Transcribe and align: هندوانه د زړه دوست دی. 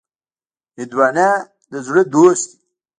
هندوانه 0.77 1.29
د 1.71 1.73
زړه 1.87 2.03
دوست 2.13 2.47
دی. 2.55 2.57